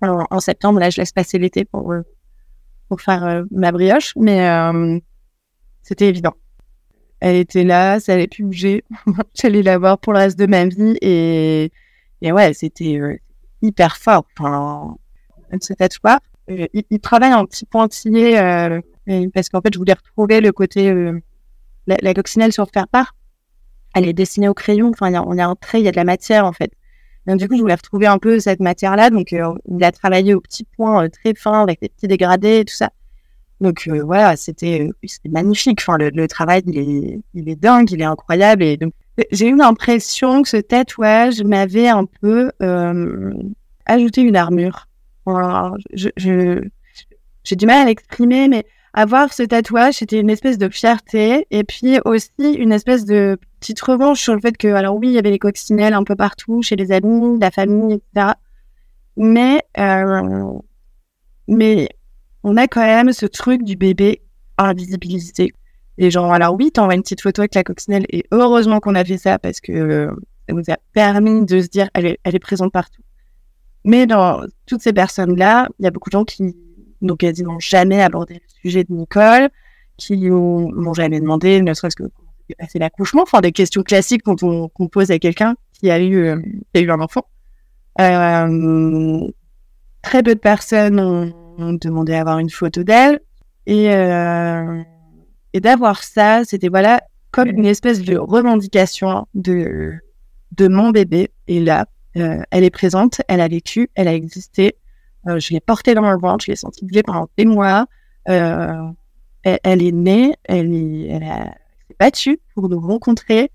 en, 0.03 0.41
septembre. 0.41 0.79
Là, 0.79 0.91
je 0.91 1.01
laisse 1.01 1.13
passer 1.13 1.39
l'été 1.39 1.65
pour, 1.65 1.93
euh, 1.93 2.03
pour 2.89 3.01
faire 3.01 3.45
ma 3.51 3.73
brioche. 3.73 4.13
Mais 4.17 4.49
c'était 5.83 6.09
évident. 6.09 6.35
Elle 7.19 7.37
était 7.37 7.65
là, 7.65 7.99
ça 7.99 8.13
allait 8.13 8.29
plus 8.29 8.45
bouger. 8.45 8.85
J'allais 9.35 9.63
la 9.63 9.79
voir 9.79 9.99
pour 9.99 10.13
le 10.13 10.21
reste 10.21 10.39
de 10.39 10.47
ma 10.47 10.67
vie. 10.67 10.97
Et, 11.01 11.73
et 12.23 12.33
ouais, 12.33 12.53
c'était 12.55 13.21
hyper 13.63 13.97
fort. 13.97 14.25
Enfin, 14.39 14.97
ce 15.61 15.73
tatouage. 15.73 16.21
Il, 16.49 16.85
il, 16.91 17.01
travaille 17.01 17.35
en 17.35 17.45
petit 17.45 17.67
pointillé 17.67 18.37
parce 19.35 19.49
qu'en 19.49 19.61
fait, 19.61 19.73
je 19.73 19.79
voulais 19.79 19.95
retrouver 19.95 20.41
le 20.41 20.53
côté 20.53 20.93
la, 21.87 22.15
coccinelle 22.15 22.53
sur 22.53 22.69
faire 22.71 22.89
part, 22.89 23.15
elle 23.95 24.09
est 24.09 24.13
dessinée 24.13 24.49
au 24.49 24.55
crayon. 24.55 24.91
Enfin, 24.91 25.09
il 25.09 25.13
y, 25.13 25.41
a 25.41 25.49
un 25.49 25.55
trait, 25.55 25.81
il 25.81 25.85
y 25.85 25.89
a 25.89 25.93
de 25.93 25.97
la 25.97 26.05
matière 26.05 26.45
en 26.45 26.53
fait. 26.53 26.73
Donc, 27.27 27.39
du 27.39 27.49
coup, 27.49 27.57
je 27.57 27.61
voulais 27.61 27.75
retrouver 27.75 28.07
un 28.07 28.19
peu 28.19 28.39
cette 28.39 28.61
matière-là. 28.61 29.11
Donc, 29.11 29.33
euh, 29.33 29.53
il 29.69 29.83
a 29.83 29.91
travaillé 29.91 30.35
au 30.35 30.41
petit 30.41 30.65
point 30.65 31.05
euh, 31.05 31.09
très 31.09 31.35
fin 31.35 31.63
avec 31.63 31.81
des 31.81 31.89
petits 31.89 32.07
dégradés 32.07 32.61
et 32.61 32.65
tout 32.65 32.75
ça. 32.75 32.91
Donc, 33.61 33.89
euh, 33.89 34.03
voilà, 34.05 34.37
c'était 34.37 34.91
magnifique. 35.29 35.81
Enfin, 35.81 35.99
le, 35.99 36.29
travail, 36.29 36.63
il 36.67 36.79
est, 36.79 37.21
il 37.35 37.49
est 37.49 37.57
dingue, 37.57 37.91
il 37.91 38.01
est 38.01 38.05
incroyable. 38.05 38.63
Et 38.63 38.77
donc, 38.77 38.93
j'ai 39.33 39.49
eu 39.49 39.57
l'impression 39.57 40.43
que 40.43 40.49
ce 40.49 40.59
tatouage 40.59 41.43
m'avait 41.43 41.89
un 41.89 42.05
peu 42.05 42.51
ajouté 43.87 44.21
une 44.21 44.37
armure. 44.37 44.87
je, 45.27 46.11
j'ai 47.45 47.57
du 47.57 47.67
mal 47.67 47.83
à 47.83 47.85
l'exprimer, 47.87 48.49
mais 48.49 48.67
avoir 48.97 49.35
ce 49.35 49.43
tatouage, 49.43 49.97
c'était 49.97 50.19
une 50.19 50.31
espèce 50.31 50.57
de 50.57 50.71
fierté 50.71 51.47
et 51.51 51.65
puis 51.65 51.99
aussi 52.07 52.55
une 52.55 52.73
espèce 52.73 53.05
de 53.05 53.39
petite 53.61 53.81
revanche 53.83 54.23
sur 54.23 54.35
le 54.35 54.41
fait 54.41 54.57
que, 54.57 54.69
alors 54.69 54.97
oui, 54.97 55.09
il 55.09 55.13
y 55.13 55.19
avait 55.19 55.31
les 55.31 55.39
coccinelles 55.39 55.93
un 55.93 56.03
peu 56.03 56.17
partout, 56.17 56.63
chez 56.63 56.77
les 56.77 56.91
amis, 56.91 57.39
la 57.39 57.51
famille, 57.51 57.97
etc. 57.97 58.33
Mais, 59.19 59.63
euh, 59.79 60.59
mais 61.47 61.91
on 62.43 62.57
a 62.57 62.67
quand 62.67 62.81
même 62.81 63.13
ce 63.13 63.27
truc 63.27 63.65
du 63.65 63.77
bébé 63.77 64.23
invisibilisé. 64.57 65.53
Et 65.99 66.11
genre, 66.11 66.33
alors 66.33 66.55
oui, 66.55 66.73
t'envoies 66.73 66.95
une 66.95 67.03
petite 67.03 67.21
photo 67.21 67.43
avec 67.43 67.55
la 67.55 67.65
coccinelle 67.65 68.07
et 68.09 68.25
heureusement 68.31 68.81
qu'on 68.81 68.95
a 68.95 69.05
fait 69.05 69.19
ça 69.19 69.39
parce 69.39 69.61
que 69.61 70.09
ça 70.49 70.55
nous 70.55 70.65
a 70.71 70.79
permis 70.95 71.45
de 71.45 71.61
se 71.61 71.69
dire, 71.69 71.91
elle 71.93 72.17
est 72.25 72.39
présente 72.39 72.73
partout. 72.73 73.03
Mais 73.85 74.07
dans 74.07 74.41
toutes 74.65 74.81
ces 74.81 74.95
personnes-là, 74.95 75.69
il 75.79 75.85
y 75.85 75.87
a 75.87 75.91
beaucoup 75.91 76.09
de 76.09 76.13
gens 76.13 76.25
qui 76.25 76.57
n'ont 77.01 77.17
quasiment 77.17 77.59
jamais 77.61 78.01
abordé 78.03 78.35
le 78.35 78.61
sujet 78.63 78.85
de 78.85 78.93
Nicole, 78.93 79.51
qui 79.97 80.29
m'ont 80.29 80.95
jamais 80.95 81.21
demandé, 81.21 81.63
ne 81.63 81.75
serait-ce 81.75 81.97
que 81.97 82.05
c'est 82.69 82.79
l'accouchement, 82.79 83.23
enfin 83.23 83.41
des 83.41 83.53
questions 83.53 83.83
classiques 83.83 84.23
quand 84.23 84.43
on, 84.43 84.69
pose 84.89 85.11
à 85.11 85.19
quelqu'un 85.19 85.57
qui 85.73 85.91
a 85.91 85.99
eu, 85.99 86.17
euh, 86.17 86.41
qui 86.73 86.81
a 86.81 86.85
eu 86.85 86.91
un 86.91 87.01
enfant. 87.01 87.25
Euh, 88.01 89.29
très 90.03 90.23
peu 90.23 90.35
de 90.35 90.41
personnes 90.41 91.01
ont, 91.01 91.73
demandé 91.73 92.13
à 92.13 92.21
avoir 92.21 92.39
une 92.39 92.51
photo 92.51 92.83
d'elle 92.83 93.19
et, 93.65 93.91
euh, 93.95 94.83
et 95.55 95.61
d'avoir 95.61 96.05
ça, 96.05 96.45
c'était 96.45 96.69
voilà 96.69 97.01
comme 97.31 97.49
une 97.49 97.65
espèce 97.65 98.03
de 98.03 98.19
revendication 98.19 99.27
de 99.35 99.95
de 100.53 100.69
mon 100.69 100.91
bébé. 100.91 101.31
Et 101.49 101.61
là, 101.61 101.87
elle 102.15 102.65
est 102.65 102.71
présente, 102.71 103.23
elle 103.29 103.41
a 103.41 103.49
vécu, 103.49 103.91
elle 103.95 104.09
a 104.09 104.15
existé, 104.15 104.77
euh, 105.29 105.39
je 105.41 105.53
l'ai 105.53 105.61
portée 105.61 105.95
dans 105.95 106.03
mon 106.03 106.17
ventre, 106.19 106.45
je 106.45 106.53
l'ai 106.53 106.57
senti 106.57 106.85
bouger 106.85 107.03
pendant 107.03 107.29
des 107.37 107.45
mois. 107.45 107.87
Euh, 108.29 108.83
elle, 109.43 109.83
est 109.83 109.93
née, 109.93 110.35
elle, 110.45 110.75
elle, 110.75 111.55
s'est 111.89 111.97
battue 112.01 112.41
pour 112.55 112.69
nous 112.69 112.81
rencontrer 112.81 113.51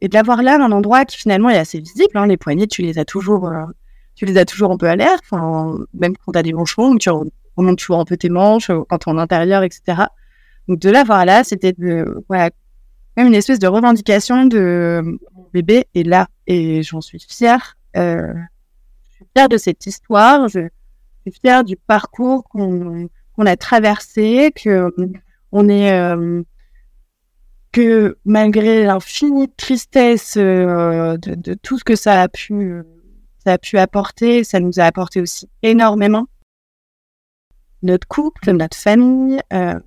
et 0.00 0.08
de 0.08 0.14
l'avoir 0.14 0.42
là, 0.42 0.56
un 0.56 0.72
endroit 0.72 1.04
qui 1.04 1.16
finalement 1.16 1.50
est 1.50 1.58
assez 1.58 1.78
visible. 1.78 2.10
Hein, 2.14 2.26
les 2.26 2.36
poignets, 2.36 2.66
tu 2.66 2.82
les 2.82 2.98
as 2.98 3.04
toujours, 3.04 3.46
euh, 3.46 3.64
tu 4.14 4.24
les 4.24 4.36
as 4.36 4.44
toujours 4.44 4.72
un 4.72 4.76
peu 4.76 4.86
à 4.86 4.96
l'air. 4.96 5.18
même 5.94 6.16
quand 6.24 6.32
tu 6.32 6.38
as 6.38 6.42
des 6.42 6.52
manchons, 6.52 6.96
tu 6.96 7.10
remontes 7.56 7.78
toujours 7.78 8.00
un 8.00 8.04
peu 8.04 8.16
tes 8.16 8.28
manches 8.28 8.70
quand 8.88 8.98
tu 8.98 9.08
es 9.08 9.12
en 9.12 9.18
intérieur, 9.18 9.62
etc. 9.62 10.02
Donc 10.66 10.80
de 10.80 10.90
l'avoir 10.90 11.24
là, 11.24 11.44
c'était 11.44 11.74
voilà, 12.28 12.50
même 13.16 13.28
une 13.28 13.34
espèce 13.34 13.58
de 13.58 13.66
revendication 13.66 14.46
de 14.46 15.18
mon 15.34 15.48
bébé 15.52 15.86
est 15.94 16.02
là 16.02 16.28
et 16.46 16.82
j'en 16.82 17.00
suis 17.00 17.20
fière. 17.20 17.76
Je 17.94 18.34
suis 19.14 19.26
fière 19.34 19.48
de 19.48 19.56
cette 19.56 19.86
histoire. 19.86 20.48
Fière 21.30 21.64
du 21.64 21.76
parcours 21.76 22.44
qu'on 22.44 23.08
a 23.38 23.56
traversé, 23.56 24.52
que 24.54 24.92
on 25.52 25.68
est 25.68 25.92
euh, 25.92 26.42
que 27.72 28.18
malgré 28.24 28.84
l'infinie 28.84 29.48
tristesse 29.48 30.34
euh, 30.36 31.16
de, 31.18 31.54
tout 31.54 31.78
ce 31.78 31.84
que 31.84 31.96
ça 31.96 32.22
a 32.22 32.28
pu 32.28 32.82
ça 33.44 33.52
a 33.52 33.58
pu 33.58 33.78
apporter, 33.78 34.44
ça 34.44 34.60
nous 34.60 34.80
a 34.80 34.84
apporté 34.84 35.20
aussi 35.20 35.48
énormément. 35.62 36.26
Notre 37.82 38.08
couple, 38.08 38.50
notre 38.50 38.76
famille, 38.76 39.40
euh, 39.52 39.78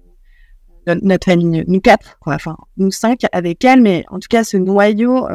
notre, 0.88 1.25
famille, 1.25 1.65
nous 1.67 1.81
quatre, 1.81 2.17
enfin 2.25 2.55
nous 2.77 2.91
cinq 2.91 3.25
avec 3.33 3.63
elle, 3.65 3.81
mais 3.81 4.05
en 4.10 4.19
tout 4.19 4.29
cas 4.29 4.43
ce 4.45 4.55
noyau, 4.57 5.27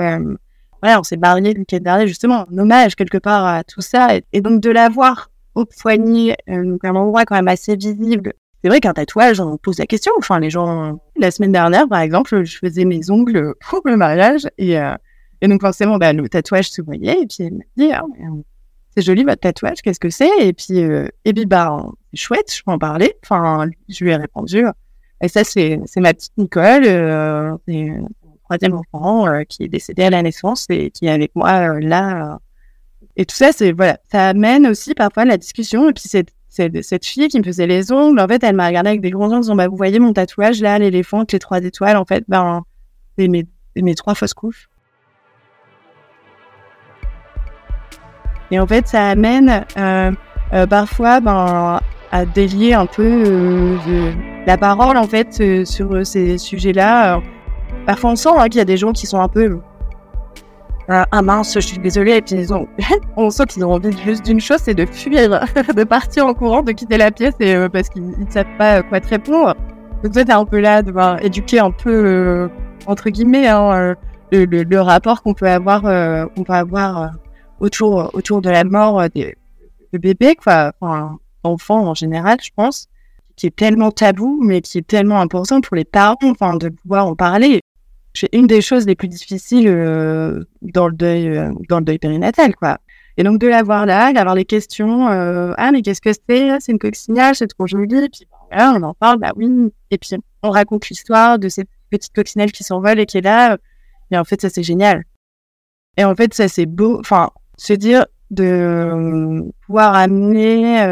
voilà, 0.83 1.01
on 1.01 1.03
s'est 1.03 1.17
barré 1.17 1.41
le 1.43 1.61
week-end 1.61 1.79
dernier 1.81 2.09
justement, 2.09 2.47
en 2.51 2.59
hommage 2.59 2.97
quelque 2.97 3.19
part 3.19 3.45
à 3.45 3.65
tout 3.65 3.83
ça, 3.83 4.17
et, 4.17 4.25
et 4.33 4.41
donc 4.41 4.61
de 4.61 4.71
l'avoir 4.71 5.31
au 5.57 5.65
poignet, 5.65 6.37
euh, 6.49 6.77
un 6.83 6.95
endroit 6.95 7.25
quand 7.25 7.35
même 7.35 7.49
assez 7.49 7.75
visible. 7.75 8.35
C'est 8.63 8.69
vrai 8.69 8.81
qu'un 8.81 8.93
tatouage, 8.93 9.41
on 9.41 9.57
pose 9.57 9.79
la 9.79 9.87
question. 9.87 10.13
Enfin, 10.19 10.39
les 10.39 10.51
gens, 10.51 11.01
la 11.17 11.31
semaine 11.31 11.53
dernière, 11.53 11.89
par 11.89 12.01
exemple, 12.01 12.45
je 12.45 12.59
faisais 12.59 12.85
mes 12.85 13.11
ongles 13.11 13.55
pour 13.69 13.81
le 13.85 13.97
mariage 13.97 14.47
et, 14.59 14.79
euh, 14.79 14.95
et 15.41 15.49
donc 15.49 15.63
forcément, 15.63 15.97
bah, 15.97 16.13
le 16.13 16.29
tatouage 16.29 16.71
se 16.71 16.83
voyait 16.83 17.23
et 17.23 17.27
puis 17.27 17.45
elle 17.45 17.55
m'a 17.55 17.65
dit, 17.77 17.91
ah, 17.93 18.05
c'est 18.95 19.03
joli 19.03 19.25
votre 19.25 19.41
tatouage, 19.41 19.83
qu'est-ce 19.83 20.01
que 20.01 20.11
c'est? 20.11 20.31
Et 20.41 20.53
puis, 20.53 20.83
euh, 20.83 21.09
et 21.25 21.33
puis 21.33 21.47
bah, 21.47 21.87
chouette, 22.15 22.53
je 22.55 22.63
peux 22.63 22.73
en 22.73 22.79
parler. 22.79 23.15
Enfin, 23.23 23.69
je 23.89 24.05
lui 24.05 24.11
ai 24.11 24.17
répondu. 24.17 24.65
Et 25.23 25.29
ça, 25.29 25.43
c'est, 25.43 25.81
c'est 25.87 26.01
ma 26.01 26.13
petite 26.13 26.37
Nicole, 26.37 26.85
euh, 26.85 27.57
c'est 27.67 27.93
troisième 28.45 28.75
enfant 28.75 29.27
qui 29.49 29.65
est 29.65 29.69
décédé 29.69 30.05
à 30.05 30.11
la 30.11 30.23
naissance 30.23 30.67
et 30.69 30.91
qui 30.91 31.07
est 31.07 31.11
avec 31.11 31.35
moi 31.35 31.81
là 31.81 32.39
et 33.17 33.25
tout 33.25 33.35
ça, 33.35 33.53
c'est 33.53 33.73
voilà, 33.73 33.99
ça 34.11 34.29
amène 34.29 34.67
aussi 34.67 34.95
parfois 34.95 35.25
la 35.25 35.39
discussion. 35.39 35.89
Et 35.89 35.93
puis 35.95 36.05
cette, 36.07 36.33
cette, 36.49 37.07
fille 37.07 37.29
qui 37.29 37.39
me 37.39 37.45
faisait 37.45 37.67
les 37.67 37.91
ongles, 37.91 38.21
en 38.21 38.29
fait, 38.29 38.45
elle 38.45 38.55
m'a 38.55 38.67
regardé 38.67 38.91
avec 38.91 39.01
des 39.01 39.11
grands 39.11 39.29
yeux 39.31 39.37
en 39.37 39.41
disant 39.41 39.57
bah, 39.57 39.69
Vous 39.69 39.77
voyez 39.77 39.99
mon 39.99 40.13
tatouage 40.13 40.61
là, 40.61 40.79
l'éléphant 40.79 41.19
avec 41.19 41.33
les 41.33 41.39
trois 41.39 41.63
étoiles, 41.63 41.97
en 41.97 42.05
fait, 42.05 42.25
ben, 42.29 42.63
c'est 43.19 43.29
mes, 43.29 43.47
mes 43.75 43.95
trois 43.95 44.15
fausses 44.15 44.35
couches. 44.35 44.69
Et 48.51 48.61
en 48.61 48.67
fait, 48.67 48.87
ça 48.87 49.09
amène 49.09 49.65
euh, 49.77 50.13
euh, 50.53 50.67
parfois 50.67 51.21
ben, 51.21 51.81
à 52.13 52.27
délier 52.27 52.75
un 52.75 52.87
peu 52.87 53.77
la 54.47 54.57
parole 54.57 54.97
en 54.97 55.07
fait 55.07 55.67
sur 55.67 56.07
ces 56.07 56.39
sujets-là. 56.39 57.21
Parfois 57.87 58.11
on 58.11 58.17
sent 58.17 58.29
hein, 58.37 58.45
qu'il 58.45 58.59
y 58.59 58.61
a 58.61 58.65
des 58.65 58.77
gens 58.77 58.93
qui 58.93 59.07
sont 59.07 59.21
un 59.21 59.29
peu 59.29 59.59
ah 60.89 61.23
mince, 61.23 61.55
je 61.55 61.61
suis 61.61 61.79
désolée, 61.79 62.17
et 62.17 62.23
puis 62.23 62.37
ils 62.37 62.55
ont, 62.55 62.69
on 63.17 63.31
sent 63.31 63.47
qu'ils 63.47 63.65
ont 63.65 63.73
envie 63.73 63.97
juste 64.05 64.25
d'une 64.25 64.41
chose, 64.41 64.59
c'est 64.63 64.75
de 64.75 64.87
fuir, 64.87 65.29
de 65.77 65.85
partir 65.85 66.27
en 66.27 66.35
courant, 66.35 66.63
de 66.63 66.73
quitter 66.73 66.97
la 66.97 67.11
pièce, 67.11 67.35
et 67.41 67.55
euh, 67.55 67.69
parce 67.69 67.89
qu'ils 67.89 68.09
ne 68.09 68.31
savent 68.31 68.47
pas 68.57 68.83
quoi 68.83 69.01
te 69.01 69.09
répondre. 69.09 69.55
Donc 70.03 70.13
toi, 70.13 70.25
t'es 70.25 70.33
un 70.33 70.45
peu 70.45 70.61
là, 70.61 70.83
de 70.83 70.89
devoir 70.89 71.25
éduquer 71.25 71.59
un 71.59 71.73
peu, 71.73 71.91
euh, 71.91 72.49
entre 72.87 73.11
guillemets, 73.11 73.49
hein, 73.49 73.73
euh, 73.73 73.95
le, 74.31 74.63
le, 74.63 74.81
rapport 74.81 75.23
qu'on 75.23 75.35
peut 75.35 75.49
avoir, 75.49 75.83
qu'on 75.83 76.45
peut 76.45 76.53
avoir 76.53 77.13
autour, 77.59 78.11
autour 78.13 78.41
de 78.41 78.51
la 78.51 78.65
mort 78.65 79.09
des, 79.11 79.37
bébés, 79.93 80.37
quoi, 80.37 80.73
enfin, 80.81 81.19
enfants 81.43 81.89
en 81.89 81.95
général, 81.95 82.39
je 82.43 82.51
pense, 82.55 82.89
qui 83.35 83.47
est 83.47 83.57
tellement 83.57 83.91
tabou, 83.91 84.41
mais 84.43 84.61
qui 84.61 84.79
est 84.79 84.87
tellement 84.87 85.21
important 85.21 85.61
pour 85.61 85.75
les 85.77 85.85
parents, 85.85 86.17
enfin, 86.23 86.57
de 86.57 86.69
pouvoir 86.69 87.07
en 87.07 87.15
parler 87.15 87.61
c'est 88.17 88.31
une 88.33 88.47
des 88.47 88.63
choses 88.63 88.87
les 88.87 88.95
plus 88.95 89.09
difficiles 89.09 89.69
euh, 89.69 90.45
dans 90.63 90.89
le 90.89 90.95
deuil 90.95 91.29
euh, 91.29 91.53
dans 91.69 91.79
le 91.79 91.85
deuil 91.85 91.99
périnatal 91.99 92.55
quoi. 92.57 92.79
Et 93.19 93.23
donc 93.23 93.39
de 93.41 93.47
l'avoir 93.47 93.87
là 93.87 94.13
d'avoir 94.13 94.35
les 94.35 94.45
questions 94.45 95.09
euh, 95.09 95.53
ah 95.59 95.71
mais 95.73 95.83
qu'est-ce 95.83 96.01
que 96.01 96.13
c'est? 96.13 96.61
C'est 96.61 96.73
une 96.73 96.79
coccinelle 96.79 97.35
c'est 97.35 97.47
trop 97.47 97.67
joli 97.67 98.09
puis 98.09 98.27
voilà, 98.51 98.73
on 98.77 98.83
en 98.83 98.95
parle 98.95 99.19
bah 99.19 99.33
oui. 99.37 99.73
Et 99.91 99.99
puis 99.99 100.11
on 100.43 100.51
raconte 100.51 100.89
l'histoire 100.89 101.39
de 101.39 101.49
ces 101.49 101.65
petites 101.91 102.15
coccinelles 102.15 102.53
qui 102.53 102.65
s'envolent 102.65 103.01
et 103.01 103.07
qui 103.07 103.19
est 103.19 103.23
là 103.23 103.59
et 104.11 104.19
en 104.19 104.25
fait 104.25 104.41
ça 104.41 104.49
c'est 104.49 104.63
génial. 104.63 105.05
Et 105.97 106.05
en 106.05 106.15
fait 106.15 106.33
ça 106.35 106.49
c'est 106.49 106.67
beau 106.67 106.99
enfin 106.99 107.31
se 107.59 107.73
dire 107.73 108.07
de 108.31 109.45
pouvoir 109.67 109.95
amener 109.95 110.85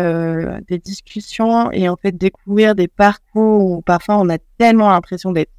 des 0.68 0.78
discussions 0.78 1.70
et 1.72 1.88
en 1.88 1.96
fait 1.96 2.12
découvrir 2.12 2.74
des 2.74 2.86
parcours 2.86 3.64
où 3.64 3.82
parfois 3.82 4.18
on 4.18 4.28
a 4.28 4.38
tellement 4.56 4.90
l'impression 4.90 5.32
d'être 5.32 5.50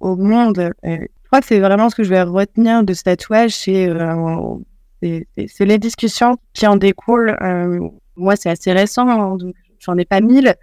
au 0.00 0.16
monde. 0.16 0.72
je 0.82 1.06
crois 1.26 1.40
que 1.40 1.46
c'est 1.46 1.60
vraiment 1.60 1.90
ce 1.90 1.96
que 1.96 2.02
je 2.02 2.10
vais 2.10 2.22
retenir 2.22 2.82
de 2.82 2.92
ce 2.92 3.04
tatouage, 3.04 3.54
c'est 3.54 3.88
euh, 3.88 5.24
les 5.60 5.78
discussions 5.78 6.36
qui 6.52 6.66
en 6.66 6.76
découlent. 6.76 7.36
Euh, 7.40 7.88
moi, 8.16 8.36
c'est 8.36 8.50
assez 8.50 8.72
récent, 8.72 9.08
hein, 9.08 9.36
donc 9.36 9.54
j'en 9.78 9.96
ai 9.96 10.04
pas 10.04 10.20
mille. 10.20 10.54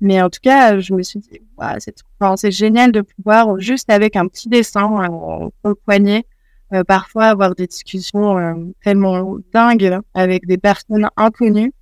Mais 0.00 0.20
en 0.20 0.30
tout 0.30 0.40
cas, 0.42 0.80
je 0.80 0.94
me 0.94 1.02
suis 1.02 1.20
dit, 1.20 1.40
c'est 2.36 2.50
génial 2.50 2.90
de 2.90 3.02
pouvoir, 3.02 3.60
juste 3.60 3.88
avec 3.90 4.16
un 4.16 4.26
petit 4.26 4.48
dessin 4.48 5.06
au 5.62 5.74
poignet, 5.74 6.24
euh, 6.72 6.82
parfois 6.82 7.26
avoir 7.26 7.54
des 7.54 7.68
discussions 7.68 8.72
tellement 8.82 9.36
dingues 9.52 9.98
avec 10.14 10.46
des 10.46 10.58
personnes 10.58 11.08
inconnues 11.16 11.72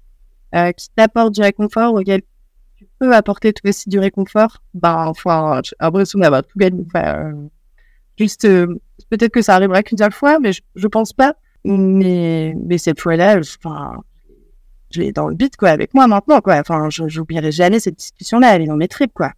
qui 0.53 0.89
t'apportent 0.97 1.35
du 1.35 1.41
réconfort 1.41 1.95
auquel 1.95 2.21
peut 3.01 3.15
apporter 3.15 3.53
toi 3.53 3.71
aussi 3.71 3.89
du 3.89 3.99
réconfort, 3.99 4.63
bah, 4.75 5.07
enfin, 5.09 5.61
j'ai 5.65 5.75
l'impression 5.81 6.19
d'avoir 6.19 6.43
tout 6.45 6.59
gagné. 6.59 6.85
Enfin, 6.87 7.33
juste, 8.19 8.45
euh, 8.45 8.67
peut-être 9.09 9.33
que 9.33 9.43
ça 9.43 9.55
arrivera 9.55 9.83
qu'une 9.83 9.99
seule 9.99 10.13
fois, 10.13 10.39
mais 10.39 10.53
je, 10.53 10.61
je 10.77 10.87
pense 10.87 11.13
pas. 11.13 11.35
Mais, 11.65 12.55
mais 12.67 12.79
cette 12.79 13.01
fois-là, 13.01 13.41
enfin, 13.59 14.03
je 14.91 15.01
l'ai 15.01 15.13
dans 15.13 15.29
le 15.29 15.35
beat, 15.35 15.57
quoi, 15.57 15.71
avec 15.71 15.95
moi 15.95 16.07
maintenant, 16.07 16.41
quoi. 16.41 16.57
Enfin, 16.59 16.89
j'oublierai 16.91 17.53
jamais 17.53 17.81
cette 17.81 17.97
discussion-là, 17.97 18.55
elle 18.55 18.63
est 18.63 18.67
dans 18.67 18.77
mes 18.77 18.89
tripes, 18.89 19.15
quoi. 19.15 19.33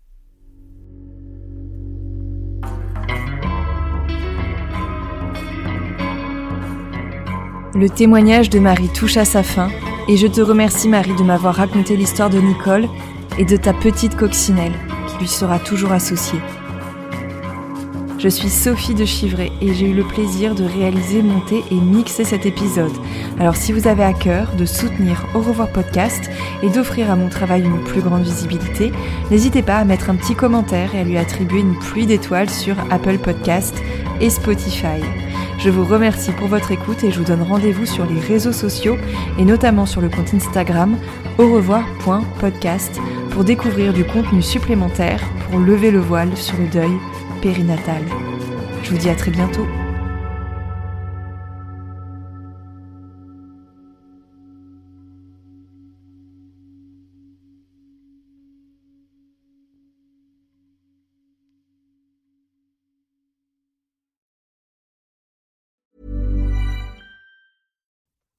Le 7.74 7.88
témoignage 7.88 8.50
de 8.50 8.58
Marie 8.58 8.90
touche 8.92 9.16
à 9.16 9.24
sa 9.24 9.42
fin 9.42 9.70
et 10.06 10.18
je 10.18 10.26
te 10.26 10.42
remercie 10.42 10.88
Marie 10.88 11.16
de 11.16 11.22
m'avoir 11.22 11.54
raconté 11.54 11.96
l'histoire 11.96 12.28
de 12.28 12.38
Nicole 12.38 12.86
et 13.38 13.44
de 13.44 13.56
ta 13.56 13.72
petite 13.72 14.16
coccinelle 14.16 14.72
qui 15.08 15.18
lui 15.18 15.28
sera 15.28 15.58
toujours 15.58 15.92
associée. 15.92 16.40
Je 18.22 18.28
suis 18.28 18.50
Sophie 18.50 18.94
de 18.94 19.04
Chivray 19.04 19.50
et 19.60 19.74
j'ai 19.74 19.90
eu 19.90 19.94
le 19.94 20.04
plaisir 20.04 20.54
de 20.54 20.62
réaliser, 20.62 21.22
monter 21.22 21.64
et 21.72 21.74
mixer 21.74 22.22
cet 22.22 22.46
épisode. 22.46 22.92
Alors 23.40 23.56
si 23.56 23.72
vous 23.72 23.88
avez 23.88 24.04
à 24.04 24.12
cœur 24.12 24.54
de 24.56 24.64
soutenir 24.64 25.26
Au 25.34 25.40
revoir 25.40 25.72
podcast 25.72 26.30
et 26.62 26.68
d'offrir 26.68 27.10
à 27.10 27.16
mon 27.16 27.28
travail 27.28 27.62
une 27.62 27.82
plus 27.82 28.00
grande 28.00 28.22
visibilité, 28.22 28.92
n'hésitez 29.32 29.62
pas 29.62 29.78
à 29.78 29.84
mettre 29.84 30.08
un 30.08 30.14
petit 30.14 30.36
commentaire 30.36 30.94
et 30.94 31.00
à 31.00 31.04
lui 31.04 31.18
attribuer 31.18 31.58
une 31.58 31.76
pluie 31.76 32.06
d'étoiles 32.06 32.48
sur 32.48 32.76
Apple 32.90 33.18
Podcast 33.18 33.74
et 34.20 34.30
Spotify. 34.30 35.02
Je 35.58 35.70
vous 35.70 35.84
remercie 35.84 36.30
pour 36.30 36.46
votre 36.46 36.70
écoute 36.70 37.02
et 37.02 37.10
je 37.10 37.18
vous 37.18 37.24
donne 37.24 37.42
rendez-vous 37.42 37.86
sur 37.86 38.06
les 38.06 38.20
réseaux 38.20 38.52
sociaux 38.52 38.98
et 39.36 39.44
notamment 39.44 39.86
sur 39.86 40.00
le 40.00 40.08
compte 40.08 40.32
Instagram 40.32 40.96
au 41.38 41.52
revoir.podcast 41.52 43.00
pour 43.32 43.44
découvrir 43.44 43.92
du 43.92 44.04
contenu 44.04 44.42
supplémentaire 44.42 45.22
pour 45.48 45.58
lever 45.58 45.90
le 45.90 46.00
voile 46.00 46.36
sur 46.36 46.56
le 46.58 46.68
deuil 46.68 46.92
périnatal. 47.40 48.02
Je 48.82 48.90
vous 48.90 48.98
dis 48.98 49.08
à 49.08 49.14
très 49.14 49.30
bientôt. 49.30 49.66